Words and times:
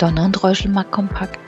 Donner 0.00 0.24
und 0.24 0.42
Reuschelmark 0.42 0.90
kompakt. 0.90 1.38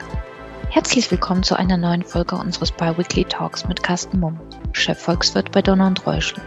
Herzlich 0.69 1.09
willkommen 1.09 1.41
zu 1.41 1.55
einer 1.55 1.75
neuen 1.75 2.03
Folge 2.03 2.35
unseres 2.35 2.71
Biweekly 2.71 3.25
Talks 3.25 3.67
mit 3.67 3.81
Carsten 3.81 4.19
Mumm, 4.19 4.39
Chefvolkswirt 4.73 5.51
bei 5.51 5.63
Donner 5.63 5.87
und 5.87 6.05
Reuschel. 6.05 6.39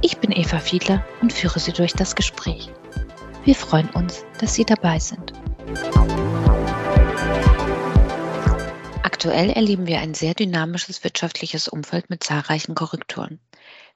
Ich 0.00 0.18
bin 0.18 0.30
Eva 0.30 0.60
Fiedler 0.60 1.04
und 1.20 1.32
führe 1.32 1.58
Sie 1.58 1.72
durch 1.72 1.92
das 1.92 2.14
Gespräch. 2.14 2.70
Wir 3.42 3.56
freuen 3.56 3.90
uns, 3.90 4.24
dass 4.38 4.54
Sie 4.54 4.64
dabei 4.64 5.00
sind. 5.00 5.32
Aktuell 9.02 9.50
erleben 9.50 9.88
wir 9.88 9.98
ein 9.98 10.14
sehr 10.14 10.34
dynamisches 10.34 11.02
wirtschaftliches 11.02 11.66
Umfeld 11.66 12.10
mit 12.10 12.22
zahlreichen 12.22 12.76
Korrekturen. 12.76 13.40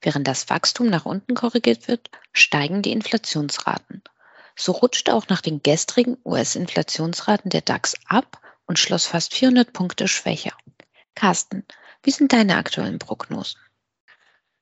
Während 0.02 0.26
das 0.26 0.50
Wachstum 0.50 0.88
nach 0.88 1.06
unten 1.06 1.36
korrigiert 1.36 1.86
wird, 1.86 2.10
steigen 2.32 2.82
die 2.82 2.90
Inflationsraten. 2.90 4.02
So 4.58 4.72
rutscht 4.72 5.08
auch 5.08 5.28
nach 5.28 5.40
den 5.40 5.62
gestrigen 5.62 6.16
US-Inflationsraten 6.24 7.48
der 7.48 7.60
DAX 7.60 7.94
ab 8.08 8.40
und 8.66 8.78
schloss 8.78 9.06
fast 9.06 9.32
400 9.32 9.72
Punkte 9.72 10.08
schwächer. 10.08 10.52
Carsten, 11.14 11.64
wie 12.02 12.10
sind 12.10 12.32
deine 12.32 12.56
aktuellen 12.56 12.98
Prognosen? 12.98 13.60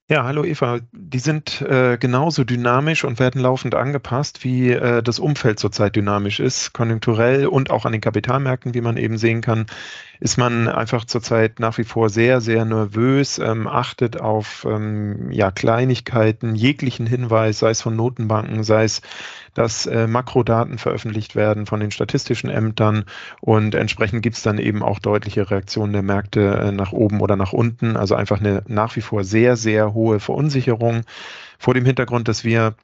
Ja, 0.09 0.23
hallo 0.23 0.45
Eva. 0.45 0.79
Die 0.93 1.19
sind 1.19 1.63
äh, 1.63 1.97
genauso 1.99 2.45
dynamisch 2.45 3.03
und 3.05 3.19
werden 3.19 3.41
laufend 3.41 3.75
angepasst, 3.75 4.45
wie 4.45 4.71
äh, 4.71 5.03
das 5.03 5.19
Umfeld 5.19 5.59
zurzeit 5.59 5.97
dynamisch 5.97 6.39
ist, 6.39 6.73
konjunkturell 6.73 7.47
und 7.49 7.71
auch 7.71 7.87
an 7.87 7.93
den 7.93 8.01
Kapitalmärkten, 8.01 8.75
wie 8.75 8.83
man 8.83 8.99
eben 8.99 9.19
sehen 9.19 9.41
kann 9.41 9.67
ist 10.21 10.39
man 10.39 10.69
einfach 10.69 11.05
zurzeit 11.05 11.61
nach 11.61 11.79
wie 11.79 11.85
vor 11.85 12.09
sehr, 12.09 12.41
sehr 12.41 12.65
nervös, 12.65 13.39
ähm, 13.39 13.67
achtet 13.67 14.21
auf 14.21 14.67
ähm, 14.69 15.31
ja, 15.31 15.51
Kleinigkeiten, 15.51 16.55
jeglichen 16.55 17.07
Hinweis, 17.07 17.59
sei 17.59 17.71
es 17.71 17.83
von 17.83 17.97
Notenbanken, 17.97 18.65
sei 18.65 18.85
es, 18.85 19.03
dass 19.57 19.87
äh, 19.87 20.07
Makrodaten 20.07 20.77
veröffentlicht 20.77 21.35
werden 21.35 21.65
von 21.65 21.81
den 21.81 21.91
statistischen 21.91 22.51
Ämtern 22.51 23.05
und 23.41 23.75
entsprechend 23.75 24.23
gibt 24.23 24.37
es 24.37 24.43
dann 24.43 24.59
eben 24.59 24.83
auch 24.83 24.99
deutliche 24.99 25.51
Reaktionen 25.51 25.95
der 25.95 26.03
Märkte 26.03 26.41
äh, 26.41 26.73
nach 26.73 26.93
oben 26.93 27.23
oder 27.23 27.37
nach 27.37 27.55
unten. 27.55 27.97
Also 27.97 28.15
einfach 28.15 28.41
eine 28.41 28.63
nach 28.67 28.97
wie 28.97 29.01
vor 29.01 29.25
sehr, 29.25 29.57
sehr 29.57 29.95
hohe 29.95 30.21
Verunsicherung 30.21 31.03
vor 31.59 31.73
dem 31.73 31.87
Hintergrund, 31.87 32.29
dass 32.29 32.45
wir 32.45 32.75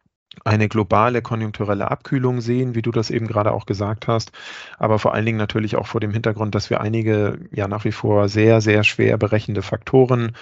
eine 0.45 0.69
globale 0.69 1.21
konjunkturelle 1.21 1.91
Abkühlung 1.91 2.41
sehen, 2.41 2.75
wie 2.75 2.81
du 2.81 2.91
das 2.91 3.11
eben 3.11 3.27
gerade 3.27 3.53
auch 3.53 3.67
gesagt 3.67 4.09
hast, 4.09 4.33
aber 4.79 4.99
vor 4.99 5.13
allen 5.13 5.27
Dingen 5.27 5.37
natürlich 5.37 5.77
auch 5.77 5.87
vor 5.87 6.01
dem 6.01 6.11
Hintergrund, 6.11 6.55
dass 6.55 6.71
wir 6.71 6.81
einige 6.81 7.39
ja 7.51 7.69
nach 7.69 7.85
wie 7.85 7.93
vor 7.93 8.31
sehr, 8.31 8.63
sehr 8.63 8.83
schwer 8.83 9.19
berechnende 9.19 9.61
Faktoren 9.61 10.33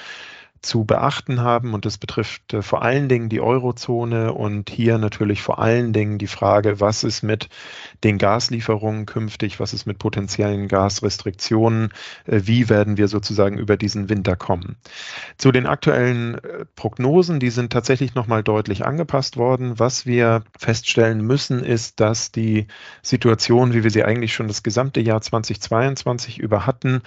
zu 0.62 0.84
beachten 0.84 1.40
haben. 1.40 1.74
Und 1.74 1.86
das 1.86 1.98
betrifft 1.98 2.52
äh, 2.52 2.62
vor 2.62 2.82
allen 2.82 3.08
Dingen 3.08 3.28
die 3.28 3.40
Eurozone 3.40 4.32
und 4.32 4.70
hier 4.70 4.98
natürlich 4.98 5.42
vor 5.42 5.58
allen 5.58 5.92
Dingen 5.92 6.18
die 6.18 6.26
Frage, 6.26 6.80
was 6.80 7.02
ist 7.04 7.22
mit 7.22 7.48
den 8.04 8.18
Gaslieferungen 8.18 9.06
künftig, 9.06 9.58
was 9.60 9.72
ist 9.72 9.86
mit 9.86 9.98
potenziellen 9.98 10.68
Gasrestriktionen, 10.68 11.92
äh, 12.26 12.40
wie 12.44 12.68
werden 12.68 12.98
wir 12.98 13.08
sozusagen 13.08 13.58
über 13.58 13.76
diesen 13.76 14.08
Winter 14.08 14.36
kommen. 14.36 14.76
Zu 15.38 15.50
den 15.50 15.66
aktuellen 15.66 16.34
äh, 16.34 16.66
Prognosen, 16.76 17.40
die 17.40 17.50
sind 17.50 17.72
tatsächlich 17.72 18.14
nochmal 18.14 18.42
deutlich 18.42 18.84
angepasst 18.84 19.36
worden. 19.36 19.78
Was 19.78 20.04
wir 20.04 20.42
feststellen 20.58 21.22
müssen, 21.26 21.64
ist, 21.64 22.00
dass 22.00 22.32
die 22.32 22.66
Situation, 23.02 23.72
wie 23.72 23.82
wir 23.82 23.90
sie 23.90 24.04
eigentlich 24.04 24.34
schon 24.34 24.48
das 24.48 24.62
gesamte 24.62 25.00
Jahr 25.00 25.22
2022 25.22 26.38
über 26.38 26.66
hatten, 26.66 27.02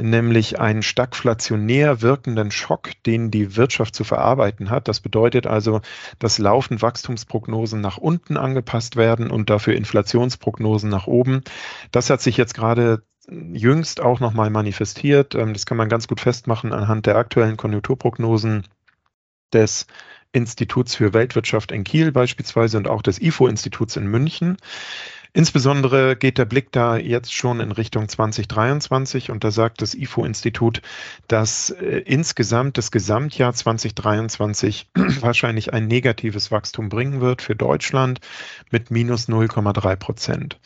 nämlich 0.00 0.60
einen 0.60 0.82
stagflationär 0.82 2.02
wirkenden 2.02 2.50
Schock, 2.50 2.90
den 3.06 3.30
die 3.30 3.56
Wirtschaft 3.56 3.94
zu 3.94 4.04
verarbeiten 4.04 4.70
hat. 4.70 4.88
Das 4.88 5.00
bedeutet 5.00 5.46
also, 5.46 5.80
dass 6.18 6.38
laufend 6.38 6.82
Wachstumsprognosen 6.82 7.80
nach 7.80 7.98
unten 7.98 8.36
angepasst 8.36 8.96
werden 8.96 9.30
und 9.30 9.50
dafür 9.50 9.74
Inflationsprognosen 9.74 10.90
nach 10.90 11.06
oben. 11.06 11.42
Das 11.92 12.10
hat 12.10 12.20
sich 12.20 12.36
jetzt 12.36 12.54
gerade 12.54 13.02
jüngst 13.28 14.00
auch 14.00 14.20
nochmal 14.20 14.50
manifestiert. 14.50 15.34
Ähm, 15.34 15.52
das 15.52 15.66
kann 15.66 15.76
man 15.76 15.88
ganz 15.88 16.08
gut 16.08 16.20
festmachen 16.20 16.72
anhand 16.72 17.06
der 17.06 17.16
aktuellen 17.16 17.56
Konjunkturprognosen 17.56 18.66
des 19.52 19.86
Instituts 20.32 20.94
für 20.94 21.12
Weltwirtschaft 21.12 21.72
in 21.72 21.84
Kiel 21.84 22.12
beispielsweise 22.12 22.76
und 22.76 22.88
auch 22.88 23.02
des 23.02 23.20
IFO-Instituts 23.20 23.96
in 23.96 24.06
München. 24.06 24.56
Insbesondere 25.32 26.16
geht 26.16 26.38
der 26.38 26.44
Blick 26.44 26.72
da 26.72 26.96
jetzt 26.96 27.32
schon 27.32 27.60
in 27.60 27.70
Richtung 27.70 28.08
2023 28.08 29.30
und 29.30 29.44
da 29.44 29.52
sagt 29.52 29.80
das 29.80 29.94
IFO-Institut, 29.94 30.82
dass 31.28 31.70
äh, 31.70 32.02
insgesamt 32.04 32.78
das 32.78 32.90
Gesamtjahr 32.90 33.52
2023 33.52 34.88
wahrscheinlich 35.20 35.72
ein 35.72 35.86
negatives 35.86 36.50
Wachstum 36.50 36.88
bringen 36.88 37.20
wird 37.20 37.42
für 37.42 37.54
Deutschland 37.54 38.20
mit 38.72 38.90
minus 38.90 39.28
0,3 39.28 39.94
Prozent. 39.96 40.58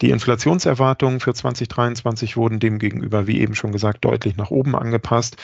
Die 0.00 0.10
Inflationserwartungen 0.10 1.18
für 1.18 1.34
2023 1.34 2.36
wurden 2.36 2.60
demgegenüber, 2.60 3.26
wie 3.26 3.40
eben 3.40 3.56
schon 3.56 3.72
gesagt, 3.72 4.04
deutlich 4.04 4.36
nach 4.36 4.50
oben 4.50 4.76
angepasst. 4.76 5.36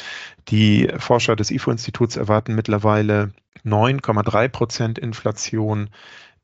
Die 0.48 0.88
Forscher 0.98 1.34
des 1.34 1.50
IFO-Instituts 1.50 2.16
erwarten 2.16 2.54
mittlerweile 2.54 3.32
9,3 3.64 4.48
Prozent 4.48 4.98
Inflation 4.98 5.90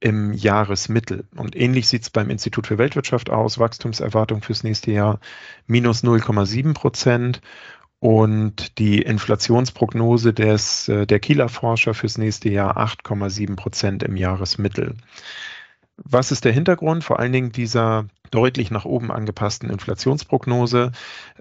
im 0.04 0.34
Jahresmittel. 0.34 1.24
Und 1.34 1.56
ähnlich 1.56 1.88
sieht 1.88 2.02
es 2.02 2.10
beim 2.10 2.28
Institut 2.28 2.66
für 2.66 2.76
Weltwirtschaft 2.76 3.30
aus. 3.30 3.58
Wachstumserwartung 3.58 4.42
fürs 4.42 4.62
nächste 4.62 4.90
Jahr 4.90 5.18
minus 5.66 6.04
0,7 6.04 6.74
Prozent. 6.74 7.40
Und 8.00 8.78
die 8.78 9.00
Inflationsprognose 9.00 10.34
des, 10.34 10.88
äh, 10.90 11.06
der 11.06 11.20
Kieler 11.20 11.48
Forscher 11.48 11.94
fürs 11.94 12.18
nächste 12.18 12.50
Jahr 12.50 12.76
8,7 12.76 13.56
Prozent 13.56 14.02
im 14.02 14.18
Jahresmittel. 14.18 14.94
Was 15.96 16.32
ist 16.32 16.44
der 16.44 16.52
Hintergrund? 16.52 17.02
Vor 17.02 17.18
allen 17.18 17.32
Dingen 17.32 17.52
dieser 17.52 18.04
deutlich 18.30 18.70
nach 18.72 18.84
oben 18.84 19.12
angepassten 19.12 19.70
Inflationsprognose. 19.70 20.90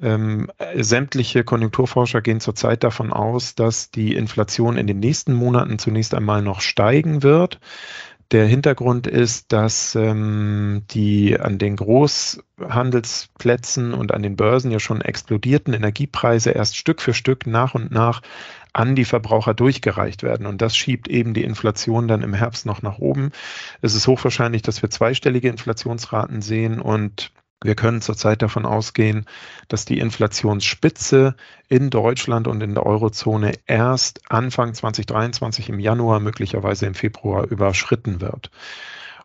Ähm, 0.02 0.52
sämtliche 0.76 1.44
Konjunkturforscher 1.44 2.22
gehen 2.22 2.40
zurzeit 2.40 2.84
davon 2.84 3.12
aus, 3.12 3.56
dass 3.56 3.90
die 3.90 4.16
Inflation 4.16 4.78
in 4.78 4.86
den 4.86 5.00
nächsten 5.00 5.34
Monaten 5.34 5.80
zunächst 5.80 6.14
einmal 6.14 6.44
noch 6.44 6.62
steigen 6.62 7.24
wird. 7.24 7.60
Der 8.32 8.48
Hintergrund 8.48 9.06
ist, 9.06 9.52
dass 9.52 9.94
ähm, 9.96 10.84
die 10.92 11.38
an 11.40 11.60
den 11.60 11.76
Großhandelsplätzen 11.76 13.94
und 13.94 14.14
an 14.14 14.24
den 14.24 14.36
Börsen 14.36 14.72
ja 14.72 14.80
schon 14.80 15.02
explodierten 15.02 15.74
Energiepreise 15.74 16.52
erst 16.52 16.78
Stück 16.78 17.02
für 17.02 17.14
Stück 17.14 17.46
nach 17.46 17.76
und 17.76 17.92
nach 17.92 18.22
an 18.74 18.96
die 18.96 19.06
Verbraucher 19.06 19.54
durchgereicht 19.54 20.24
werden. 20.24 20.48
Und 20.48 20.62
das 20.62 20.76
schiebt 20.76 21.08
eben 21.08 21.36
die 21.36 21.44
Inflation 21.44 22.08
dann 22.08 22.24
im 22.24 22.34
Herbst 22.34 22.66
noch 22.66 22.82
nach 22.82 22.98
oben. 22.98 23.32
Es 23.82 23.94
ist 23.94 24.08
hochwahrscheinlich, 24.08 24.64
dass 24.64 24.82
wir 24.82 24.90
zweistellige 24.90 25.50
Inflationsraten 25.50 26.42
sehen 26.42 26.82
und 26.82 27.32
wir 27.64 27.76
können 27.76 28.02
zurzeit 28.02 28.42
davon 28.42 28.66
ausgehen, 28.66 29.26
dass 29.68 29.86
die 29.86 30.00
Inflationsspitze 30.00 31.36
in 31.70 31.90
Deutschland 31.90 32.48
und 32.48 32.62
in 32.62 32.74
der 32.74 32.86
Eurozone 32.86 33.54
erst 33.66 34.22
Anfang 34.30 34.74
2023 34.74 35.70
im 35.70 35.80
Januar, 35.80 36.20
möglicherweise 36.20 36.86
im 36.86 36.96
Februar 36.96 37.50
überschritten 37.50 38.22
wird. 38.22 38.52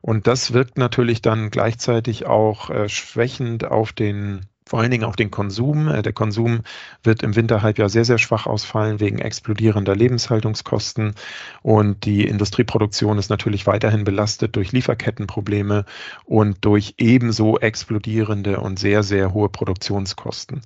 Und 0.00 0.26
das 0.26 0.52
wirkt 0.52 0.78
natürlich 0.78 1.22
dann 1.22 1.50
gleichzeitig 1.50 2.26
auch 2.26 2.70
äh, 2.70 2.88
schwächend 2.88 3.64
auf 3.64 3.92
den 3.92 4.46
vor 4.68 4.80
allen 4.80 4.90
Dingen 4.90 5.04
auf 5.04 5.16
den 5.16 5.30
Konsum. 5.30 5.88
Äh, 5.88 6.02
der 6.02 6.12
Konsum 6.12 6.60
wird 7.02 7.22
im 7.22 7.34
Winterhalbjahr 7.34 7.88
sehr, 7.88 8.04
sehr 8.04 8.18
schwach 8.18 8.46
ausfallen 8.46 9.00
wegen 9.00 9.18
explodierender 9.18 9.96
Lebenshaltungskosten. 9.96 11.14
Und 11.62 12.04
die 12.04 12.26
Industrieproduktion 12.26 13.18
ist 13.18 13.30
natürlich 13.30 13.66
weiterhin 13.66 14.04
belastet 14.04 14.56
durch 14.56 14.72
Lieferkettenprobleme 14.72 15.86
und 16.26 16.64
durch 16.64 16.94
ebenso 16.98 17.58
explodierende 17.58 18.60
und 18.60 18.78
sehr, 18.78 19.02
sehr 19.02 19.32
hohe 19.32 19.48
Produktionskosten. 19.48 20.60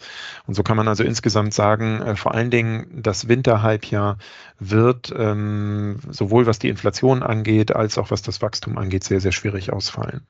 Und 0.47 0.55
so 0.55 0.65
kann 0.65 0.77
man 0.77 0.89
also 0.89 1.05
insgesamt 1.05 1.55
sagen, 1.55 2.03
äh, 2.03 2.17
vor 2.17 2.35
allen 2.35 2.51
Dingen 2.51 3.03
das 3.03 3.29
Winterhalbjahr 3.29 4.19
wird 4.59 5.15
ähm, 5.17 5.99
sowohl 6.11 6.47
was 6.47 6.59
die 6.59 6.69
Inflation 6.69 7.23
angeht, 7.23 7.75
als 7.75 7.99
auch 7.99 8.11
was 8.11 8.23
das 8.23 8.43
Wachstum 8.43 8.79
angeht, 8.79 9.05
sehr, 9.05 9.21
sehr 9.21 9.33
schwierig 9.33 9.73
ausfallen. 9.73 10.27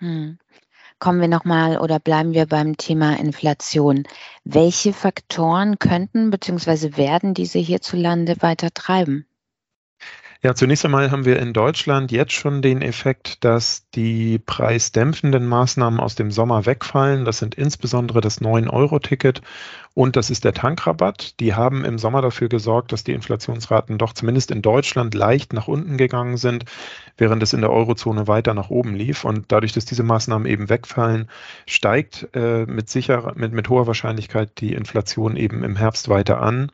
Hm. 0.00 0.38
Kommen 1.00 1.22
wir 1.22 1.28
nochmal 1.28 1.78
oder 1.78 1.98
bleiben 1.98 2.34
wir 2.34 2.44
beim 2.46 2.76
Thema 2.76 3.18
Inflation. 3.18 4.04
Welche 4.44 4.92
Faktoren 4.92 5.78
könnten 5.78 6.30
bzw. 6.30 6.98
werden 6.98 7.32
diese 7.32 7.58
hierzulande 7.58 8.36
weiter 8.42 8.68
treiben? 8.74 9.26
Ja, 10.42 10.54
zunächst 10.54 10.86
einmal 10.86 11.10
haben 11.10 11.26
wir 11.26 11.38
in 11.38 11.52
Deutschland 11.52 12.10
jetzt 12.10 12.32
schon 12.32 12.62
den 12.62 12.80
Effekt, 12.80 13.44
dass 13.44 13.90
die 13.90 14.38
preisdämpfenden 14.38 15.46
Maßnahmen 15.46 16.00
aus 16.00 16.14
dem 16.14 16.30
Sommer 16.30 16.64
wegfallen. 16.64 17.26
Das 17.26 17.36
sind 17.40 17.56
insbesondere 17.56 18.22
das 18.22 18.40
9-Euro-Ticket 18.40 19.42
und 19.92 20.16
das 20.16 20.30
ist 20.30 20.44
der 20.44 20.54
Tankrabatt. 20.54 21.38
Die 21.40 21.54
haben 21.54 21.84
im 21.84 21.98
Sommer 21.98 22.22
dafür 22.22 22.48
gesorgt, 22.48 22.92
dass 22.92 23.04
die 23.04 23.12
Inflationsraten 23.12 23.98
doch 23.98 24.14
zumindest 24.14 24.50
in 24.50 24.62
Deutschland 24.62 25.14
leicht 25.14 25.52
nach 25.52 25.68
unten 25.68 25.98
gegangen 25.98 26.38
sind, 26.38 26.64
während 27.18 27.42
es 27.42 27.52
in 27.52 27.60
der 27.60 27.70
Eurozone 27.70 28.26
weiter 28.26 28.54
nach 28.54 28.70
oben 28.70 28.94
lief. 28.94 29.26
Und 29.26 29.52
dadurch, 29.52 29.72
dass 29.72 29.84
diese 29.84 30.04
Maßnahmen 30.04 30.48
eben 30.48 30.70
wegfallen, 30.70 31.28
steigt 31.66 32.28
äh, 32.32 32.64
mit, 32.64 32.88
sicher, 32.88 33.34
mit, 33.36 33.52
mit 33.52 33.68
hoher 33.68 33.86
Wahrscheinlichkeit 33.86 34.58
die 34.62 34.72
Inflation 34.72 35.36
eben 35.36 35.64
im 35.64 35.76
Herbst 35.76 36.08
weiter 36.08 36.40
an. 36.40 36.72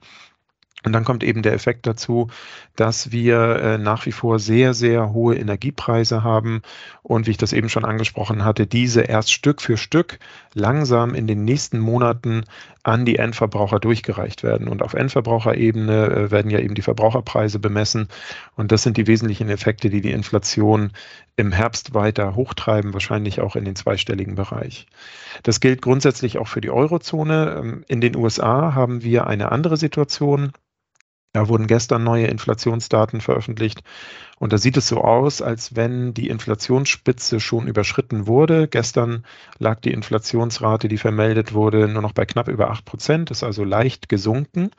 Und 0.86 0.92
dann 0.92 1.04
kommt 1.04 1.24
eben 1.24 1.42
der 1.42 1.52
Effekt 1.52 1.84
dazu, 1.88 2.28
dass 2.76 3.10
wir 3.10 3.56
äh, 3.56 3.76
nach 3.76 4.06
wie 4.06 4.12
vor 4.12 4.38
sehr, 4.38 4.72
sehr 4.72 5.12
hohe 5.12 5.34
Energiepreise 5.34 6.22
haben 6.22 6.62
und 7.02 7.26
wie 7.26 7.32
ich 7.32 7.38
das 7.38 7.52
eben 7.52 7.68
schon 7.68 7.84
angesprochen 7.84 8.44
hatte, 8.44 8.68
diese 8.68 9.00
erst 9.00 9.32
Stück 9.32 9.60
für 9.60 9.76
Stück 9.76 10.20
langsam 10.54 11.16
in 11.16 11.26
den 11.26 11.44
nächsten 11.44 11.80
Monaten 11.80 12.44
an 12.84 13.04
die 13.04 13.16
Endverbraucher 13.16 13.80
durchgereicht 13.80 14.44
werden. 14.44 14.68
Und 14.68 14.80
auf 14.80 14.94
Endverbraucherebene 14.94 16.06
äh, 16.06 16.30
werden 16.30 16.52
ja 16.52 16.60
eben 16.60 16.76
die 16.76 16.82
Verbraucherpreise 16.82 17.58
bemessen. 17.58 18.06
Und 18.54 18.70
das 18.70 18.84
sind 18.84 18.96
die 18.96 19.08
wesentlichen 19.08 19.48
Effekte, 19.48 19.90
die 19.90 20.00
die 20.00 20.12
Inflation 20.12 20.92
im 21.34 21.50
Herbst 21.50 21.94
weiter 21.94 22.36
hochtreiben, 22.36 22.92
wahrscheinlich 22.92 23.40
auch 23.40 23.56
in 23.56 23.64
den 23.64 23.74
zweistelligen 23.74 24.36
Bereich. 24.36 24.86
Das 25.42 25.58
gilt 25.58 25.82
grundsätzlich 25.82 26.38
auch 26.38 26.46
für 26.46 26.60
die 26.60 26.70
Eurozone. 26.70 27.56
Ähm, 27.58 27.84
in 27.88 28.00
den 28.00 28.14
USA 28.14 28.72
haben 28.74 29.02
wir 29.02 29.26
eine 29.26 29.50
andere 29.50 29.76
Situation. 29.76 30.52
Da 31.36 31.48
wurden 31.48 31.66
gestern 31.66 32.02
neue 32.02 32.28
Inflationsdaten 32.28 33.20
veröffentlicht 33.20 33.82
und 34.38 34.54
da 34.54 34.56
sieht 34.56 34.78
es 34.78 34.88
so 34.88 35.02
aus, 35.02 35.42
als 35.42 35.76
wenn 35.76 36.14
die 36.14 36.30
Inflationsspitze 36.30 37.40
schon 37.40 37.68
überschritten 37.68 38.26
wurde. 38.26 38.68
Gestern 38.68 39.22
lag 39.58 39.80
die 39.80 39.92
Inflationsrate, 39.92 40.88
die 40.88 40.96
vermeldet 40.96 41.52
wurde, 41.52 41.88
nur 41.88 42.00
noch 42.00 42.14
bei 42.14 42.24
knapp 42.24 42.48
über 42.48 42.70
8 42.70 42.86
Prozent, 42.86 43.30
ist 43.30 43.42
also 43.42 43.64
leicht 43.64 44.08
gesunken. 44.08 44.70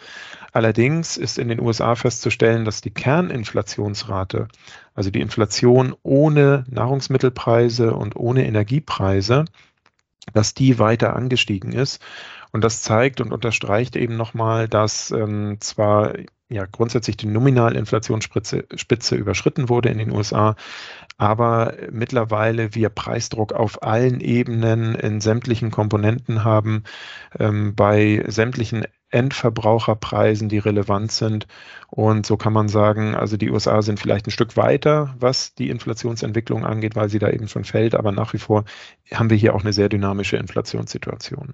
Allerdings 0.51 1.15
ist 1.15 1.37
in 1.37 1.47
den 1.47 1.61
USA 1.61 1.93
festzustellen, 1.93 2.65
dass 2.65 2.81
die 2.81 2.89
Kerninflationsrate, 2.89 4.47
also 4.95 5.11
die 5.11 5.21
Inflation 5.21 5.93
ohne 6.01 6.63
Nahrungsmittelpreise 6.71 7.93
und 7.93 8.15
ohne 8.15 8.47
Energiepreise, 8.47 9.45
dass 10.33 10.55
die 10.55 10.79
weiter 10.79 11.15
angestiegen 11.15 11.71
ist. 11.71 12.01
Und 12.51 12.63
das 12.63 12.81
zeigt 12.81 13.21
und 13.21 13.31
unterstreicht 13.31 13.95
eben 13.95 14.17
nochmal, 14.17 14.67
dass 14.67 15.11
ähm, 15.11 15.57
zwar 15.59 16.13
ja 16.49 16.65
grundsätzlich 16.65 17.17
die 17.17 17.27
Nominalinflationsspitze 17.27 18.65
Spitze 18.75 19.15
überschritten 19.15 19.69
wurde 19.69 19.89
in 19.89 19.97
den 19.97 20.11
USA, 20.11 20.55
aber 21.17 21.73
mittlerweile 21.91 22.73
wir 22.75 22.89
Preisdruck 22.89 23.53
auf 23.53 23.83
allen 23.83 24.21
Ebenen 24.21 24.95
in 24.95 25.19
sämtlichen 25.19 25.71
Komponenten 25.71 26.43
haben, 26.43 26.83
ähm, 27.39 27.75
bei 27.75 28.23
sämtlichen 28.27 28.85
Endverbraucherpreisen, 29.09 30.49
die 30.49 30.57
relevant 30.57 31.11
sind. 31.11 31.47
Und 31.89 32.25
so 32.25 32.37
kann 32.37 32.53
man 32.53 32.67
sagen, 32.67 33.15
also 33.15 33.37
die 33.37 33.49
USA 33.49 33.81
sind 33.81 33.99
vielleicht 33.99 34.27
ein 34.27 34.31
Stück 34.31 34.57
weiter, 34.57 35.15
was 35.17 35.55
die 35.55 35.69
Inflationsentwicklung 35.69 36.65
angeht, 36.65 36.95
weil 36.95 37.09
sie 37.09 37.19
da 37.19 37.29
eben 37.29 37.47
schon 37.47 37.63
fällt, 37.63 37.95
aber 37.95 38.11
nach 38.11 38.33
wie 38.33 38.39
vor 38.39 38.65
haben 39.13 39.29
wir 39.29 39.37
hier 39.37 39.55
auch 39.55 39.61
eine 39.61 39.73
sehr 39.73 39.89
dynamische 39.89 40.37
Inflationssituation. 40.37 41.53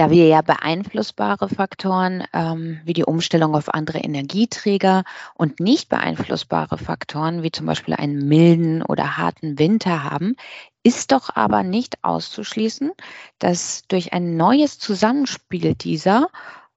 Da 0.00 0.08
wir 0.08 0.28
ja 0.28 0.40
beeinflussbare 0.40 1.50
Faktoren 1.50 2.24
ähm, 2.32 2.80
wie 2.86 2.94
die 2.94 3.04
Umstellung 3.04 3.54
auf 3.54 3.68
andere 3.74 3.98
Energieträger 3.98 5.04
und 5.34 5.60
nicht 5.60 5.90
beeinflussbare 5.90 6.78
Faktoren 6.78 7.42
wie 7.42 7.52
zum 7.52 7.66
Beispiel 7.66 7.92
einen 7.92 8.26
milden 8.26 8.80
oder 8.82 9.18
harten 9.18 9.58
Winter 9.58 10.02
haben, 10.02 10.36
ist 10.82 11.12
doch 11.12 11.36
aber 11.36 11.64
nicht 11.64 12.02
auszuschließen, 12.02 12.92
dass 13.40 13.82
durch 13.88 14.14
ein 14.14 14.38
neues 14.38 14.78
Zusammenspiel 14.78 15.74
dieser 15.74 16.28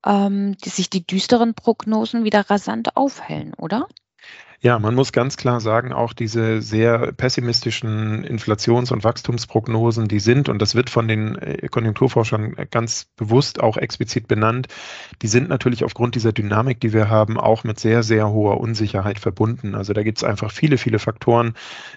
ähm, 0.06 0.58
sich 0.62 0.90
die 0.90 1.08
düsteren 1.08 1.54
Prognosen 1.54 2.26
wieder 2.26 2.50
rasant 2.50 2.98
aufhellen, 2.98 3.54
oder? 3.54 3.88
Ja, 4.66 4.80
man 4.80 4.96
muss 4.96 5.12
ganz 5.12 5.36
klar 5.36 5.60
sagen, 5.60 5.92
auch 5.92 6.14
diese 6.14 6.62
sehr 6.62 7.12
pessimistischen 7.12 8.24
Inflations- 8.24 8.94
und 8.94 9.04
Wachstumsprognosen, 9.04 10.08
die 10.08 10.22
sind, 10.22 10.48
und 10.48 10.62
das 10.62 10.74
wird 10.74 10.90
von 10.90 11.10
den 11.10 11.36
äh, 11.36 11.68
Konjunkturforschern 11.68 12.56
ganz 12.72 13.08
bewusst 13.18 13.60
auch 13.62 13.76
explizit 13.76 14.30
benannt, 14.30 14.70
die 15.22 15.28
sind 15.28 15.50
natürlich 15.50 15.84
aufgrund 15.84 16.16
dieser 16.16 16.32
Dynamik, 16.32 16.80
die 16.80 16.94
wir 16.94 17.10
haben, 17.10 17.38
auch 17.38 17.66
mit 17.66 17.78
sehr, 17.78 18.04
sehr 18.04 18.30
hoher 18.30 18.62
Unsicherheit 18.62 19.20
verbunden. 19.20 19.76
Also 19.76 19.92
da 19.92 20.02
gibt 20.02 20.20
es 20.20 20.24
einfach 20.24 20.50
viele, 20.50 20.78
viele 20.78 20.98
Faktoren, 20.98 21.56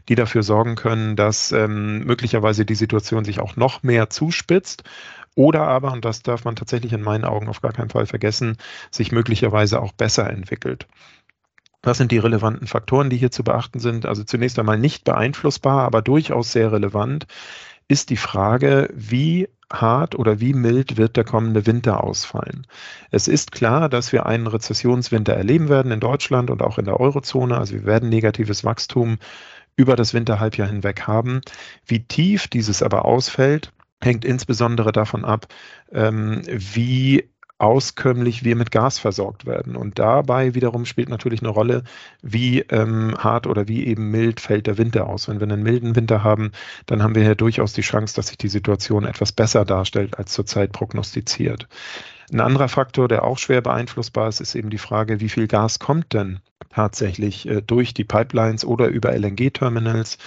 die 0.09 0.17
dafür 0.17 0.43
sorgen 0.43 0.75
können, 0.75 1.15
dass 1.15 1.53
ähm, 1.53 2.01
möglicherweise 2.05 2.65
die 2.65 2.75
Situation 2.75 3.25
sich 3.25 3.39
auch 3.39 3.55
noch 3.55 3.85
mehr 3.85 4.11
zuspitzt. 4.11 4.83
Oder 5.37 5.69
aber, 5.69 5.93
und 5.93 6.05
das 6.05 6.25
darf 6.25 6.45
man 6.45 6.57
tatsächlich 6.57 6.93
in 6.93 7.03
meinen 7.03 7.25
Augen 7.25 7.49
auf 7.49 7.61
gar 7.61 7.73
keinen 7.73 7.91
Fall 7.91 8.07
vergessen, 8.07 8.57
sich 8.91 9.13
möglicherweise 9.13 9.81
auch 9.81 9.93
besser 9.93 10.29
entwickelt. 10.31 10.89
Was 11.87 11.99
sind 11.99 12.11
die 12.11 12.19
relevanten 12.19 12.67
Faktoren, 12.67 13.11
die 13.11 13.17
hier 13.17 13.31
zu 13.31 13.45
beachten 13.45 13.79
sind? 13.79 14.07
Also 14.07 14.25
zunächst 14.25 14.59
einmal 14.59 14.77
nicht 14.77 15.05
beeinflussbar, 15.05 15.85
aber 15.85 16.03
durchaus 16.03 16.51
sehr 16.51 16.73
relevant 16.73 17.29
ist 17.87 18.11
die 18.11 18.17
Frage, 18.17 18.91
wie 18.93 19.49
hart 19.73 20.17
oder 20.17 20.41
wie 20.41 20.53
mild 20.53 20.97
wird 20.97 21.17
der 21.17 21.23
kommende 21.23 21.65
Winter 21.65 22.03
ausfallen. 22.03 22.67
Es 23.13 23.29
ist 23.29 23.53
klar, 23.53 23.89
dass 23.89 24.11
wir 24.11 24.27
einen 24.27 24.49
Rezessionswinter 24.49 25.35
erleben 25.35 25.69
werden 25.69 25.93
in 25.93 26.01
Deutschland 26.01 26.51
und 26.51 26.61
auch 26.61 26.79
in 26.79 26.87
der 26.87 26.99
Eurozone. 26.99 27.57
Also 27.57 27.75
wir 27.75 27.85
werden 27.85 28.09
negatives 28.09 28.65
Wachstum 28.65 29.19
über 29.77 29.95
das 29.95 30.13
Winterhalbjahr 30.13 30.67
hinweg 30.67 31.07
haben. 31.07 31.41
Wie 31.87 32.03
tief 32.03 32.49
dieses 32.49 32.83
aber 32.83 33.05
ausfällt, 33.05 33.73
hängt 34.03 34.25
insbesondere 34.25 34.91
davon 34.91 35.25
ab, 35.25 35.47
ähm, 35.93 36.43
wie 36.49 37.31
auskömmlich 37.59 38.45
wir 38.45 38.57
mit 38.57 38.71
Gas 38.71 38.99
versorgt 38.99 39.47
werden. 39.47 39.77
Und 39.77 39.99
dabei 39.99 40.55
wiederum 40.55 40.85
spielt 40.85 41.09
natürlich 41.09 41.41
eine 41.41 41.49
Rolle, 41.49 41.85
wie 42.23 42.61
ähm, 42.61 43.17
hart 43.19 43.47
oder 43.47 43.67
wie 43.69 43.87
eben 43.87 44.11
mild 44.11 44.41
fällt 44.41 44.67
der 44.67 44.79
Winter 44.79 45.07
aus. 45.07 45.29
Wenn 45.29 45.41
wir 45.41 45.45
einen 45.45 45.63
milden 45.63 45.97
Winter 45.97 46.23
haben, 46.23 46.53
dann 46.87 47.03
haben 47.03 47.15
wir 47.15 47.23
ja 47.23 47.35
durchaus 47.35 47.73
die 47.73 47.83
Chance, 47.83 48.15
dass 48.15 48.29
sich 48.29 48.39
die 48.39 48.49
Situation 48.49 49.07
etwas 49.07 49.33
besser 49.33 49.65
darstellt 49.65 50.19
als 50.19 50.33
zurzeit 50.33 50.73
prognostiziert. 50.73 51.67
Ein 52.33 52.41
anderer 52.41 52.69
Faktor, 52.69 53.09
der 53.09 53.25
auch 53.25 53.39
schwer 53.39 53.61
beeinflussbar 53.61 54.29
ist, 54.29 54.41
ist 54.41 54.55
eben 54.55 54.71
die 54.71 54.79
Frage, 54.79 55.21
wie 55.21 55.29
viel 55.29 55.47
Gas 55.47 55.79
kommt 55.79 56.13
denn 56.13 56.41
tatsächlich 56.71 57.49
äh, 57.49 57.63
durch 57.63 57.95
die 57.95 58.05
Pipelines 58.05 58.65
oder 58.65 58.89
über 58.89 59.17
LNG-Terminals 59.17 60.19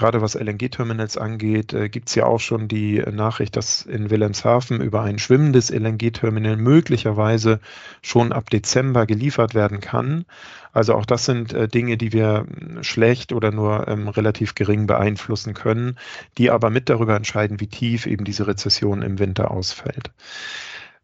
Gerade 0.00 0.22
was 0.22 0.34
LNG-Terminals 0.34 1.18
angeht, 1.18 1.74
äh, 1.74 1.90
gibt 1.90 2.08
es 2.08 2.14
ja 2.14 2.24
auch 2.24 2.40
schon 2.40 2.68
die 2.68 3.02
Nachricht, 3.12 3.54
dass 3.54 3.82
in 3.82 4.08
Wilhelmshaven 4.08 4.80
über 4.80 5.02
ein 5.02 5.18
schwimmendes 5.18 5.68
LNG-Terminal 5.68 6.56
möglicherweise 6.56 7.60
schon 8.00 8.32
ab 8.32 8.48
Dezember 8.48 9.04
geliefert 9.04 9.54
werden 9.54 9.80
kann. 9.80 10.24
Also 10.72 10.94
auch 10.94 11.04
das 11.04 11.26
sind 11.26 11.52
äh, 11.52 11.68
Dinge, 11.68 11.98
die 11.98 12.14
wir 12.14 12.46
hm, 12.48 12.82
schlecht 12.82 13.34
oder 13.34 13.52
nur 13.52 13.88
ähm, 13.88 14.08
relativ 14.08 14.54
gering 14.54 14.86
beeinflussen 14.86 15.52
können, 15.52 15.98
die 16.38 16.50
aber 16.50 16.70
mit 16.70 16.88
darüber 16.88 17.14
entscheiden, 17.14 17.60
wie 17.60 17.66
tief 17.66 18.06
eben 18.06 18.24
diese 18.24 18.46
Rezession 18.46 19.02
im 19.02 19.18
Winter 19.18 19.50
ausfällt. 19.50 20.12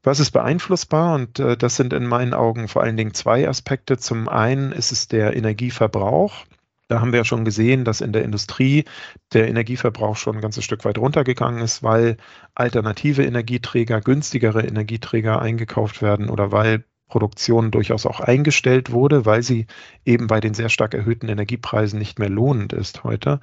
Was 0.05 0.21
ist 0.21 0.31
beeinflussbar? 0.31 1.17
Und 1.17 1.39
äh, 1.39 1.59
das 1.59 1.77
sind 1.77 1.93
in 1.93 2.07
meinen 2.07 2.33
Augen 2.33 2.67
vor 2.67 2.83
allen 2.83 2.97
Dingen 2.97 3.13
zwei 3.13 3.47
Aspekte. 3.47 3.99
Zum 3.99 4.27
einen 4.27 4.73
ist 4.73 4.91
es 4.91 5.07
der 5.07 5.37
Energieverbrauch. 5.37 6.47
Da 6.89 7.01
haben 7.01 7.13
wir 7.13 7.19
ja 7.19 7.25
schon 7.25 7.45
gesehen, 7.45 7.85
dass 7.85 8.01
in 8.01 8.13
der 8.13 8.25
Industrie 8.25 8.85
der 9.33 9.49
Energieverbrauch 9.49 10.17
schon 10.17 10.37
ein 10.37 10.43
ganzes 10.43 10.65
Stück 10.65 10.85
weit 10.85 10.99
runtergegangen 10.99 11.63
ist, 11.63 11.83
weil 11.83 12.17
alternative 12.55 13.25
Energieträger, 13.25 14.01
günstigere 14.01 14.63
Energieträger 14.63 15.41
eingekauft 15.41 16.03
werden 16.03 16.31
oder 16.31 16.53
weil 16.53 16.85
Produktion 17.09 17.71
durchaus 17.71 18.05
auch 18.07 18.21
eingestellt 18.21 18.91
wurde, 18.91 19.25
weil 19.25 19.43
sie 19.43 19.67
eben 20.05 20.27
bei 20.27 20.41
den 20.41 20.55
sehr 20.55 20.69
stark 20.69 20.95
erhöhten 20.95 21.29
Energiepreisen 21.29 21.99
nicht 21.99 22.19
mehr 22.19 22.29
lohnend 22.29 22.73
ist 22.73 23.05
heute. 23.05 23.41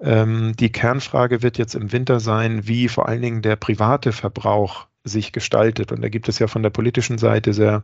Ähm, 0.00 0.54
die 0.56 0.72
Kernfrage 0.72 1.42
wird 1.42 1.58
jetzt 1.58 1.74
im 1.74 1.92
Winter 1.92 2.20
sein, 2.20 2.66
wie 2.66 2.88
vor 2.88 3.08
allen 3.08 3.22
Dingen 3.22 3.42
der 3.42 3.56
private 3.56 4.12
Verbrauch 4.12 4.86
sich 5.04 5.32
gestaltet. 5.32 5.92
Und 5.92 6.02
da 6.02 6.08
gibt 6.08 6.28
es 6.28 6.38
ja 6.38 6.46
von 6.46 6.62
der 6.62 6.70
politischen 6.70 7.18
Seite 7.18 7.52
sehr 7.52 7.82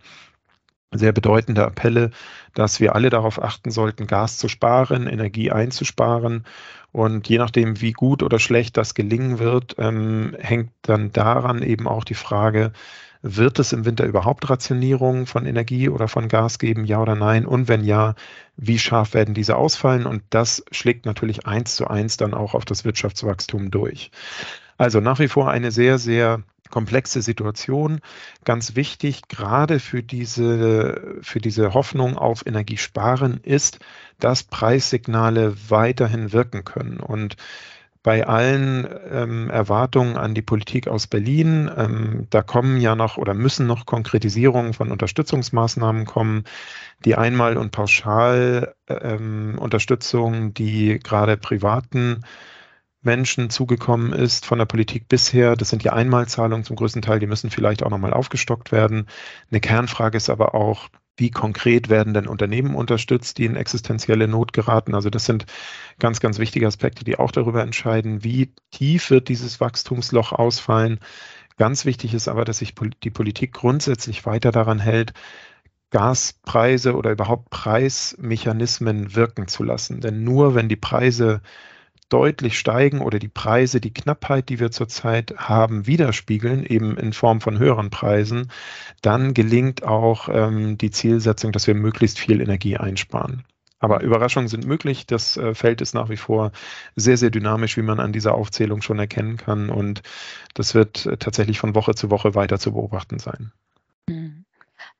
sehr 0.98 1.12
bedeutende 1.12 1.64
Appelle, 1.64 2.10
dass 2.54 2.80
wir 2.80 2.94
alle 2.94 3.10
darauf 3.10 3.42
achten 3.42 3.70
sollten, 3.70 4.06
Gas 4.06 4.38
zu 4.38 4.48
sparen, 4.48 5.06
Energie 5.06 5.50
einzusparen. 5.50 6.44
Und 6.92 7.28
je 7.28 7.38
nachdem, 7.38 7.80
wie 7.80 7.92
gut 7.92 8.22
oder 8.22 8.38
schlecht 8.38 8.76
das 8.76 8.94
gelingen 8.94 9.38
wird, 9.38 9.74
ähm, 9.78 10.36
hängt 10.38 10.70
dann 10.82 11.12
daran 11.12 11.62
eben 11.62 11.88
auch 11.88 12.04
die 12.04 12.14
Frage, 12.14 12.72
wird 13.26 13.58
es 13.58 13.72
im 13.72 13.86
Winter 13.86 14.04
überhaupt 14.04 14.50
Rationierungen 14.50 15.24
von 15.26 15.46
Energie 15.46 15.88
oder 15.88 16.08
von 16.08 16.28
Gas 16.28 16.58
geben, 16.58 16.84
ja 16.84 17.00
oder 17.00 17.14
nein? 17.14 17.46
Und 17.46 17.68
wenn 17.68 17.82
ja, 17.82 18.14
wie 18.58 18.78
scharf 18.78 19.14
werden 19.14 19.32
diese 19.34 19.56
ausfallen? 19.56 20.04
Und 20.04 20.22
das 20.28 20.62
schlägt 20.70 21.06
natürlich 21.06 21.46
eins 21.46 21.74
zu 21.74 21.88
eins 21.88 22.18
dann 22.18 22.34
auch 22.34 22.52
auf 22.54 22.66
das 22.66 22.84
Wirtschaftswachstum 22.84 23.70
durch. 23.70 24.10
Also 24.76 25.00
nach 25.00 25.18
wie 25.18 25.28
vor 25.28 25.50
eine 25.50 25.70
sehr, 25.70 25.96
sehr 25.98 26.42
komplexe 26.70 27.20
Situation. 27.22 28.00
Ganz 28.44 28.74
wichtig, 28.74 29.28
gerade 29.28 29.78
für 29.78 30.02
diese, 30.02 31.20
für 31.22 31.38
diese 31.38 31.72
Hoffnung 31.74 32.18
auf 32.18 32.44
Energiesparen 32.46 33.38
ist, 33.42 33.78
dass 34.18 34.42
Preissignale 34.42 35.54
weiterhin 35.68 36.32
wirken 36.32 36.64
können. 36.64 36.98
Und 36.98 37.36
bei 38.02 38.26
allen 38.26 38.88
ähm, 39.10 39.50
Erwartungen 39.50 40.16
an 40.16 40.34
die 40.34 40.42
Politik 40.42 40.88
aus 40.88 41.06
Berlin, 41.06 41.70
ähm, 41.74 42.26
da 42.28 42.42
kommen 42.42 42.80
ja 42.80 42.96
noch 42.96 43.16
oder 43.16 43.32
müssen 43.34 43.66
noch 43.66 43.86
Konkretisierungen 43.86 44.74
von 44.74 44.90
Unterstützungsmaßnahmen 44.90 46.04
kommen, 46.04 46.44
die 47.04 47.14
Einmal- 47.14 47.56
und 47.56 47.72
Pauschalunterstützung, 47.72 50.34
ähm, 50.34 50.54
die 50.54 50.98
gerade 50.98 51.38
privaten 51.38 52.24
Menschen 53.04 53.50
zugekommen 53.50 54.12
ist 54.12 54.46
von 54.46 54.58
der 54.58 54.66
Politik 54.66 55.08
bisher. 55.08 55.56
Das 55.56 55.70
sind 55.70 55.84
die 55.84 55.90
Einmalzahlungen 55.90 56.64
zum 56.64 56.76
größten 56.76 57.02
Teil, 57.02 57.18
die 57.18 57.26
müssen 57.26 57.50
vielleicht 57.50 57.82
auch 57.82 57.90
nochmal 57.90 58.12
aufgestockt 58.12 58.72
werden. 58.72 59.06
Eine 59.50 59.60
Kernfrage 59.60 60.16
ist 60.16 60.30
aber 60.30 60.54
auch, 60.54 60.88
wie 61.16 61.30
konkret 61.30 61.88
werden 61.88 62.12
denn 62.14 62.26
Unternehmen 62.26 62.74
unterstützt, 62.74 63.38
die 63.38 63.44
in 63.44 63.56
existenzielle 63.56 64.26
Not 64.26 64.52
geraten? 64.52 64.94
Also 64.94 65.10
das 65.10 65.26
sind 65.26 65.46
ganz, 65.98 66.20
ganz 66.20 66.38
wichtige 66.38 66.66
Aspekte, 66.66 67.04
die 67.04 67.18
auch 67.18 67.30
darüber 67.30 67.62
entscheiden, 67.62 68.24
wie 68.24 68.52
tief 68.72 69.10
wird 69.10 69.28
dieses 69.28 69.60
Wachstumsloch 69.60 70.32
ausfallen. 70.32 70.98
Ganz 71.56 71.84
wichtig 71.84 72.14
ist 72.14 72.26
aber, 72.26 72.44
dass 72.44 72.58
sich 72.58 72.74
die 73.04 73.10
Politik 73.10 73.52
grundsätzlich 73.52 74.26
weiter 74.26 74.50
daran 74.50 74.80
hält, 74.80 75.12
Gaspreise 75.90 76.96
oder 76.96 77.12
überhaupt 77.12 77.50
Preismechanismen 77.50 79.14
wirken 79.14 79.46
zu 79.46 79.62
lassen. 79.62 80.00
Denn 80.00 80.24
nur 80.24 80.56
wenn 80.56 80.68
die 80.68 80.74
Preise 80.74 81.40
deutlich 82.14 82.60
steigen 82.60 83.00
oder 83.00 83.18
die 83.18 83.26
Preise, 83.26 83.80
die 83.80 83.92
Knappheit, 83.92 84.48
die 84.48 84.60
wir 84.60 84.70
zurzeit 84.70 85.34
haben, 85.36 85.88
widerspiegeln, 85.88 86.64
eben 86.64 86.96
in 86.96 87.12
Form 87.12 87.40
von 87.40 87.58
höheren 87.58 87.90
Preisen, 87.90 88.52
dann 89.02 89.34
gelingt 89.34 89.82
auch 89.82 90.28
ähm, 90.30 90.78
die 90.78 90.92
Zielsetzung, 90.92 91.50
dass 91.50 91.66
wir 91.66 91.74
möglichst 91.74 92.20
viel 92.20 92.40
Energie 92.40 92.76
einsparen. 92.76 93.42
Aber 93.80 94.00
Überraschungen 94.00 94.46
sind 94.46 94.64
möglich. 94.64 95.06
Das 95.08 95.36
äh, 95.36 95.54
Feld 95.54 95.80
ist 95.80 95.92
nach 95.92 96.08
wie 96.08 96.16
vor 96.16 96.52
sehr, 96.94 97.16
sehr 97.16 97.30
dynamisch, 97.30 97.76
wie 97.76 97.82
man 97.82 97.98
an 97.98 98.12
dieser 98.12 98.36
Aufzählung 98.36 98.80
schon 98.80 99.00
erkennen 99.00 99.36
kann. 99.36 99.68
Und 99.68 100.02
das 100.54 100.76
wird 100.76 101.06
äh, 101.06 101.16
tatsächlich 101.16 101.58
von 101.58 101.74
Woche 101.74 101.96
zu 101.96 102.10
Woche 102.10 102.36
weiter 102.36 102.60
zu 102.60 102.74
beobachten 102.74 103.18
sein. 103.18 103.50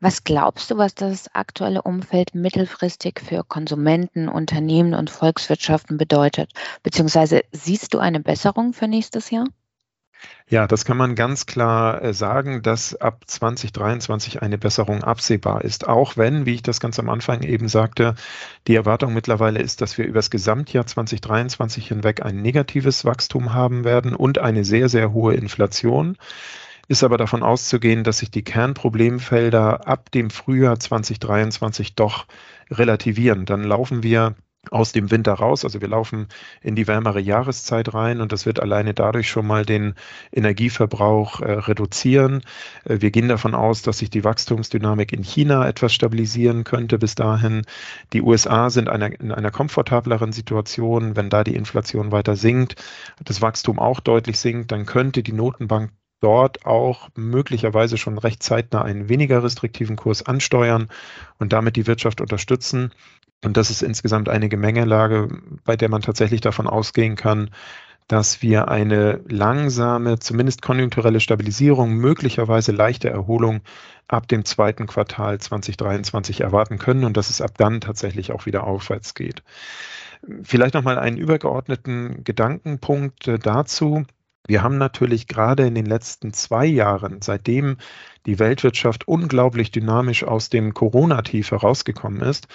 Was 0.04 0.22
glaubst 0.22 0.70
du, 0.70 0.76
was 0.76 0.94
das 0.94 1.34
aktuelle 1.34 1.80
Umfeld 1.80 2.34
mittelfristig 2.34 3.22
für 3.26 3.42
Konsumenten, 3.42 4.28
Unternehmen 4.28 4.92
und 4.92 5.08
Volkswirtschaften 5.08 5.96
bedeutet? 5.96 6.52
Beziehungsweise 6.82 7.40
siehst 7.52 7.94
du 7.94 8.00
eine 8.00 8.20
Besserung 8.20 8.74
für 8.74 8.86
nächstes 8.86 9.30
Jahr? 9.30 9.46
Ja, 10.46 10.66
das 10.66 10.84
kann 10.84 10.98
man 10.98 11.14
ganz 11.14 11.46
klar 11.46 12.02
äh, 12.02 12.12
sagen, 12.12 12.60
dass 12.60 12.94
ab 12.94 13.22
2023 13.26 14.42
eine 14.42 14.58
Besserung 14.58 15.02
absehbar 15.02 15.64
ist. 15.64 15.88
Auch 15.88 16.18
wenn, 16.18 16.44
wie 16.44 16.56
ich 16.56 16.62
das 16.62 16.80
ganz 16.80 16.98
am 16.98 17.08
Anfang 17.08 17.42
eben 17.42 17.68
sagte, 17.68 18.14
die 18.66 18.74
Erwartung 18.74 19.14
mittlerweile 19.14 19.62
ist, 19.62 19.80
dass 19.80 19.96
wir 19.96 20.04
über 20.04 20.18
das 20.18 20.28
Gesamtjahr 20.28 20.84
2023 20.86 21.88
hinweg 21.88 22.22
ein 22.22 22.42
negatives 22.42 23.06
Wachstum 23.06 23.54
haben 23.54 23.84
werden 23.84 24.14
und 24.14 24.38
eine 24.38 24.66
sehr, 24.66 24.90
sehr 24.90 25.14
hohe 25.14 25.32
Inflation 25.32 26.18
ist 26.88 27.02
aber 27.02 27.16
davon 27.16 27.42
auszugehen, 27.42 28.04
dass 28.04 28.18
sich 28.18 28.30
die 28.30 28.44
Kernproblemfelder 28.44 29.86
ab 29.86 30.10
dem 30.10 30.30
Frühjahr 30.30 30.78
2023 30.78 31.94
doch 31.94 32.26
relativieren. 32.70 33.46
Dann 33.46 33.64
laufen 33.64 34.02
wir 34.02 34.34
aus 34.70 34.92
dem 34.92 35.10
Winter 35.10 35.34
raus. 35.34 35.64
Also 35.64 35.80
wir 35.80 35.88
laufen 35.88 36.28
in 36.62 36.74
die 36.74 36.86
wärmere 36.86 37.20
Jahreszeit 37.20 37.94
rein 37.94 38.20
und 38.20 38.32
das 38.32 38.46
wird 38.46 38.60
alleine 38.60 38.94
dadurch 38.94 39.28
schon 39.28 39.46
mal 39.46 39.64
den 39.64 39.94
Energieverbrauch 40.32 41.40
äh, 41.40 41.52
reduzieren. 41.52 42.42
Äh, 42.84 43.00
wir 43.00 43.10
gehen 43.10 43.28
davon 43.28 43.54
aus, 43.54 43.82
dass 43.82 43.98
sich 43.98 44.10
die 44.10 44.24
Wachstumsdynamik 44.24 45.12
in 45.12 45.22
China 45.22 45.66
etwas 45.68 45.92
stabilisieren 45.92 46.64
könnte 46.64 46.98
bis 46.98 47.14
dahin. 47.14 47.62
Die 48.12 48.22
USA 48.22 48.70
sind 48.70 48.88
einer, 48.88 49.18
in 49.20 49.32
einer 49.32 49.50
komfortableren 49.50 50.32
Situation. 50.32 51.16
Wenn 51.16 51.30
da 51.30 51.44
die 51.44 51.56
Inflation 51.56 52.12
weiter 52.12 52.36
sinkt, 52.36 52.76
das 53.24 53.42
Wachstum 53.42 53.78
auch 53.78 54.00
deutlich 54.00 54.38
sinkt, 54.38 54.72
dann 54.72 54.86
könnte 54.86 55.22
die 55.22 55.32
Notenbank 55.32 55.90
dort 56.24 56.64
auch 56.64 57.10
möglicherweise 57.14 57.98
schon 57.98 58.16
recht 58.16 58.42
zeitnah 58.42 58.82
einen 58.82 59.10
weniger 59.10 59.44
restriktiven 59.44 59.96
Kurs 59.96 60.22
ansteuern 60.24 60.88
und 61.38 61.52
damit 61.52 61.76
die 61.76 61.86
Wirtschaft 61.86 62.22
unterstützen. 62.22 62.92
Und 63.44 63.58
das 63.58 63.68
ist 63.68 63.82
insgesamt 63.82 64.30
eine 64.30 64.48
Gemengelage, 64.48 65.28
bei 65.64 65.76
der 65.76 65.90
man 65.90 66.00
tatsächlich 66.00 66.40
davon 66.40 66.66
ausgehen 66.66 67.14
kann, 67.14 67.50
dass 68.08 68.40
wir 68.40 68.68
eine 68.68 69.20
langsame, 69.28 70.18
zumindest 70.18 70.62
konjunkturelle 70.62 71.20
Stabilisierung, 71.20 71.94
möglicherweise 71.94 72.72
leichte 72.72 73.10
Erholung 73.10 73.60
ab 74.08 74.26
dem 74.26 74.46
zweiten 74.46 74.86
Quartal 74.86 75.38
2023 75.38 76.40
erwarten 76.40 76.78
können 76.78 77.04
und 77.04 77.18
dass 77.18 77.28
es 77.28 77.42
ab 77.42 77.52
dann 77.58 77.82
tatsächlich 77.82 78.32
auch 78.32 78.46
wieder 78.46 78.64
aufwärts 78.64 79.14
geht. 79.14 79.42
Vielleicht 80.42 80.72
nochmal 80.72 80.98
einen 80.98 81.18
übergeordneten 81.18 82.24
Gedankenpunkt 82.24 83.28
äh, 83.28 83.38
dazu. 83.38 84.04
Wir 84.46 84.62
haben 84.62 84.76
natürlich 84.76 85.26
gerade 85.26 85.66
in 85.66 85.74
den 85.74 85.86
letzten 85.86 86.34
zwei 86.34 86.66
Jahren, 86.66 87.22
seitdem 87.22 87.78
die 88.26 88.38
Weltwirtschaft 88.38 89.08
unglaublich 89.08 89.70
dynamisch 89.70 90.22
aus 90.22 90.50
dem 90.50 90.74
Corona-Tief 90.74 91.50
herausgekommen 91.50 92.20
ist, 92.20 92.48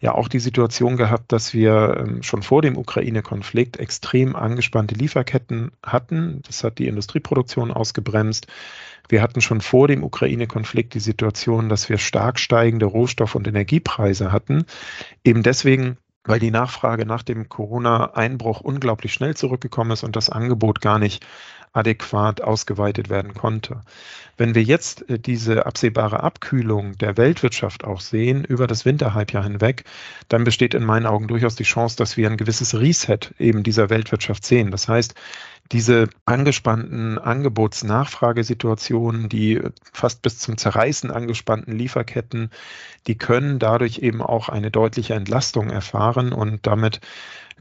ja 0.00 0.12
auch 0.12 0.26
die 0.26 0.40
Situation 0.40 0.96
gehabt, 0.96 1.30
dass 1.30 1.54
wir 1.54 1.98
ähm, 2.00 2.22
schon 2.24 2.42
vor 2.42 2.62
dem 2.62 2.76
Ukraine-Konflikt 2.76 3.76
extrem 3.76 4.34
angespannte 4.34 4.96
Lieferketten 4.96 5.70
hatten. 5.84 6.42
Das 6.46 6.64
hat 6.64 6.78
die 6.78 6.88
Industrieproduktion 6.88 7.70
ausgebremst. 7.70 8.48
Wir 9.08 9.22
hatten 9.22 9.40
schon 9.40 9.60
vor 9.60 9.86
dem 9.86 10.02
Ukraine-Konflikt 10.02 10.94
die 10.94 11.00
Situation, 11.00 11.68
dass 11.68 11.88
wir 11.88 11.98
stark 11.98 12.40
steigende 12.40 12.86
Rohstoff- 12.86 13.36
und 13.36 13.46
Energiepreise 13.46 14.32
hatten. 14.32 14.64
Eben 15.22 15.44
deswegen 15.44 15.96
weil 16.26 16.40
die 16.40 16.50
Nachfrage 16.50 17.06
nach 17.06 17.22
dem 17.22 17.48
Corona-Einbruch 17.48 18.60
unglaublich 18.60 19.12
schnell 19.12 19.36
zurückgekommen 19.36 19.92
ist 19.92 20.04
und 20.04 20.16
das 20.16 20.30
Angebot 20.30 20.80
gar 20.80 20.98
nicht 20.98 21.24
adäquat 21.76 22.40
ausgeweitet 22.40 23.10
werden 23.10 23.34
konnte. 23.34 23.82
Wenn 24.38 24.54
wir 24.54 24.62
jetzt 24.62 25.08
äh, 25.10 25.18
diese 25.18 25.66
absehbare 25.66 26.22
Abkühlung 26.22 26.96
der 26.98 27.16
Weltwirtschaft 27.16 27.84
auch 27.84 28.00
sehen 28.00 28.44
über 28.44 28.66
das 28.66 28.84
Winterhalbjahr 28.84 29.44
hinweg, 29.44 29.84
dann 30.28 30.44
besteht 30.44 30.74
in 30.74 30.84
meinen 30.84 31.06
Augen 31.06 31.28
durchaus 31.28 31.54
die 31.54 31.64
Chance, 31.64 31.96
dass 31.96 32.16
wir 32.16 32.28
ein 32.28 32.38
gewisses 32.38 32.74
Reset 32.74 33.18
eben 33.38 33.62
dieser 33.62 33.90
Weltwirtschaft 33.90 34.44
sehen. 34.44 34.70
Das 34.70 34.88
heißt, 34.88 35.14
diese 35.72 36.08
angespannten 36.24 37.18
Angebots-Nachfragesituationen, 37.18 39.28
die 39.28 39.60
fast 39.92 40.22
bis 40.22 40.38
zum 40.38 40.56
Zerreißen 40.56 41.10
angespannten 41.10 41.76
Lieferketten, 41.76 42.50
die 43.06 43.18
können 43.18 43.58
dadurch 43.58 43.98
eben 43.98 44.22
auch 44.22 44.48
eine 44.48 44.70
deutliche 44.70 45.14
Entlastung 45.14 45.70
erfahren 45.70 46.32
und 46.32 46.66
damit 46.66 47.00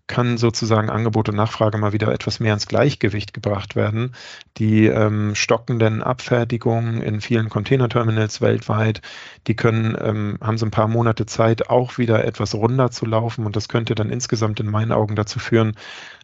kann 0.08 0.38
sozusagen 0.38 0.90
Angebot 0.90 1.30
und 1.30 1.36
Nachfrage 1.36 1.78
mal 1.78 1.94
wieder 1.94 2.12
etwas 2.12 2.40
mehr 2.40 2.54
ins 2.54 2.68
Gleichgewicht 2.68 3.34
gebracht 3.34 3.76
werden. 3.76 4.14
Die 4.58 4.86
ähm, 4.86 5.34
stockenden 5.34 6.04
Abfertigungen 6.04 7.02
in 7.02 7.22
vielen 7.22 7.50
Containerterminals 7.50 8.40
weltweit, 8.42 9.02
die 9.48 9.56
können, 9.56 9.98
ähm, 10.00 10.38
haben 10.42 10.58
so 10.58 10.66
ein 10.66 10.72
paar 10.72 10.88
Monate 10.88 11.26
Zeit, 11.26 11.70
auch 11.70 11.98
wieder 11.98 12.24
etwas 12.24 12.54
runder 12.54 12.92
zu 12.92 13.06
laufen. 13.06 13.46
Und 13.46 13.56
das 13.56 13.68
könnte 13.68 13.96
dann 13.96 14.10
insgesamt 14.10 14.60
in 14.60 14.68
meinen 14.68 14.92
Augen 14.92 15.16
dazu 15.16 15.40
führen, 15.40 15.76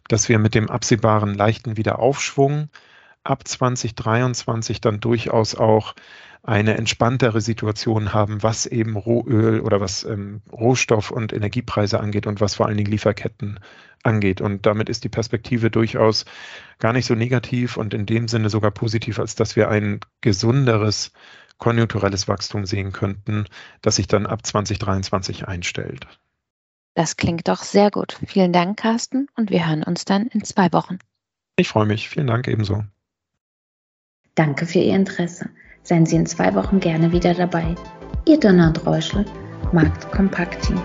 dass 0.08 0.28
wir 0.28 0.38
mit 0.38 0.54
dem 0.54 0.70
absehbaren 0.70 1.34
leichten 1.34 1.76
Wiederaufschwung 1.76 2.68
ab 3.24 3.46
2023 3.46 4.80
dann 4.80 5.00
durchaus 5.00 5.54
auch 5.54 5.94
eine 6.42 6.76
entspanntere 6.76 7.40
Situation 7.40 8.12
haben, 8.12 8.42
was 8.42 8.66
eben 8.66 8.96
Rohöl 8.96 9.60
oder 9.60 9.80
was 9.80 10.04
ähm, 10.04 10.42
Rohstoff- 10.50 11.12
und 11.12 11.32
Energiepreise 11.32 12.00
angeht 12.00 12.26
und 12.26 12.40
was 12.40 12.56
vor 12.56 12.66
allen 12.66 12.76
Dingen 12.76 12.90
Lieferketten 12.90 13.60
angeht. 14.02 14.40
Und 14.40 14.66
damit 14.66 14.88
ist 14.88 15.04
die 15.04 15.08
Perspektive 15.08 15.70
durchaus 15.70 16.24
gar 16.80 16.92
nicht 16.92 17.06
so 17.06 17.14
negativ 17.14 17.76
und 17.76 17.94
in 17.94 18.06
dem 18.06 18.26
Sinne 18.26 18.50
sogar 18.50 18.72
positiv, 18.72 19.20
als 19.20 19.36
dass 19.36 19.54
wir 19.54 19.68
ein 19.68 20.00
gesunderes 20.20 21.12
konjunkturelles 21.58 22.26
Wachstum 22.26 22.66
sehen 22.66 22.90
könnten, 22.90 23.44
das 23.82 23.96
sich 23.96 24.08
dann 24.08 24.26
ab 24.26 24.44
2023 24.44 25.46
einstellt. 25.46 26.08
Das 26.94 27.16
klingt 27.16 27.46
doch 27.46 27.62
sehr 27.62 27.92
gut. 27.92 28.18
Vielen 28.26 28.52
Dank, 28.52 28.78
Carsten, 28.78 29.28
und 29.36 29.50
wir 29.50 29.66
hören 29.66 29.84
uns 29.84 30.04
dann 30.04 30.26
in 30.26 30.42
zwei 30.42 30.72
Wochen. 30.72 30.98
Ich 31.56 31.68
freue 31.68 31.86
mich. 31.86 32.08
Vielen 32.08 32.26
Dank 32.26 32.48
ebenso. 32.48 32.84
Danke 34.34 34.66
für 34.66 34.80
Ihr 34.80 34.96
Interesse. 34.96 35.50
Seien 35.84 36.06
Sie 36.06 36.16
in 36.16 36.26
zwei 36.26 36.54
Wochen 36.54 36.80
gerne 36.80 37.10
wieder 37.12 37.34
dabei. 37.34 37.74
Ihr 38.26 38.38
Donald 38.38 38.86
Reuschel, 38.86 39.24
Markt 39.72 40.10
Kompakt 40.12 40.62
Team. 40.62 40.80